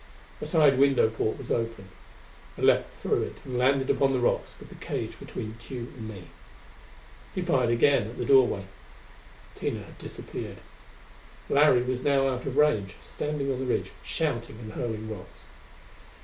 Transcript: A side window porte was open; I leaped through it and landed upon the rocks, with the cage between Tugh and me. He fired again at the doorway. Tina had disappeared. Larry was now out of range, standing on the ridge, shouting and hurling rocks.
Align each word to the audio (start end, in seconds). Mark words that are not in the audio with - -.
A 0.41 0.47
side 0.47 0.79
window 0.79 1.09
porte 1.09 1.37
was 1.37 1.51
open; 1.51 1.89
I 2.57 2.61
leaped 2.61 2.89
through 3.03 3.21
it 3.21 3.35
and 3.45 3.59
landed 3.59 3.87
upon 3.91 4.13
the 4.13 4.19
rocks, 4.19 4.55
with 4.59 4.69
the 4.69 4.73
cage 4.83 5.19
between 5.19 5.59
Tugh 5.59 5.93
and 5.95 6.09
me. 6.09 6.23
He 7.35 7.43
fired 7.43 7.69
again 7.69 8.07
at 8.09 8.17
the 8.17 8.25
doorway. 8.25 8.65
Tina 9.53 9.83
had 9.83 9.99
disappeared. 9.99 10.57
Larry 11.49 11.83
was 11.83 12.01
now 12.01 12.27
out 12.27 12.47
of 12.47 12.57
range, 12.57 12.95
standing 13.03 13.51
on 13.51 13.59
the 13.59 13.67
ridge, 13.67 13.91
shouting 14.01 14.57
and 14.57 14.71
hurling 14.71 15.07
rocks. 15.07 15.45